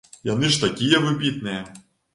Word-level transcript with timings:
Яны 0.29 0.49
ж 0.55 0.63
такія 0.63 1.05
выбітныя! 1.07 1.61